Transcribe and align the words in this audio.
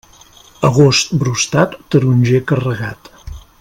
Agost 0.69 1.13
brostat, 1.25 1.77
taronger 1.91 2.43
carregat. 2.53 3.15